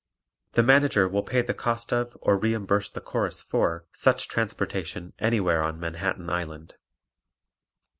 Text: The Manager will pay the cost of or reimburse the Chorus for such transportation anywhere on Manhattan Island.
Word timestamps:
The 0.53 0.63
Manager 0.63 1.07
will 1.07 1.21
pay 1.21 1.43
the 1.43 1.53
cost 1.53 1.93
of 1.93 2.17
or 2.21 2.35
reimburse 2.35 2.89
the 2.89 3.01
Chorus 3.01 3.43
for 3.43 3.85
such 3.93 4.27
transportation 4.27 5.13
anywhere 5.19 5.61
on 5.61 5.79
Manhattan 5.79 6.27
Island. 6.31 6.73